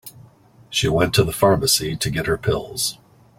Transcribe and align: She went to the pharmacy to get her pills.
She 0.71 0.87
went 0.87 1.13
to 1.13 1.23
the 1.23 1.31
pharmacy 1.31 1.95
to 1.95 2.09
get 2.09 2.25
her 2.25 2.35
pills. 2.35 2.97